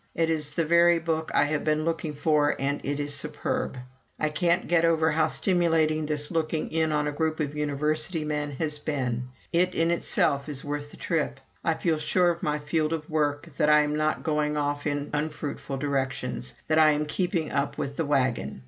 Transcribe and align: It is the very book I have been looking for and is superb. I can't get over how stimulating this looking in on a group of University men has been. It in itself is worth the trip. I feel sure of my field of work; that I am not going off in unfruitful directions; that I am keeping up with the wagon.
It 0.15 0.31
is 0.31 0.49
the 0.53 0.65
very 0.65 0.97
book 0.97 1.29
I 1.31 1.45
have 1.45 1.63
been 1.63 1.85
looking 1.85 2.15
for 2.15 2.55
and 2.57 2.83
is 2.83 3.13
superb. 3.13 3.77
I 4.19 4.29
can't 4.29 4.67
get 4.67 4.83
over 4.83 5.11
how 5.11 5.27
stimulating 5.27 6.07
this 6.07 6.31
looking 6.31 6.71
in 6.71 6.91
on 6.91 7.07
a 7.07 7.11
group 7.11 7.39
of 7.39 7.55
University 7.55 8.25
men 8.25 8.49
has 8.53 8.79
been. 8.79 9.27
It 9.53 9.75
in 9.75 9.91
itself 9.91 10.49
is 10.49 10.65
worth 10.65 10.89
the 10.89 10.97
trip. 10.97 11.39
I 11.63 11.75
feel 11.75 11.99
sure 11.99 12.31
of 12.31 12.41
my 12.41 12.57
field 12.57 12.93
of 12.93 13.11
work; 13.11 13.49
that 13.57 13.69
I 13.69 13.81
am 13.83 13.95
not 13.95 14.23
going 14.23 14.57
off 14.57 14.87
in 14.87 15.11
unfruitful 15.13 15.77
directions; 15.77 16.55
that 16.67 16.79
I 16.79 16.93
am 16.93 17.05
keeping 17.05 17.51
up 17.51 17.77
with 17.77 17.95
the 17.95 18.05
wagon. 18.07 18.59